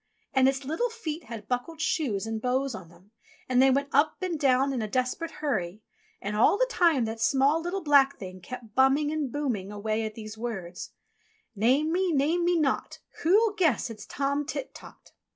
[0.33, 3.11] And its little feet had buckled shoes and bows on them,
[3.47, 5.83] and they went up and down in a desperate hurry.
[6.19, 10.15] And all the time that small, little, black Thing kept bumming and booming away at
[10.15, 10.93] these words:
[11.55, 15.11] "Name me, name me not, Who'll guess it's Tom Tit Tot.'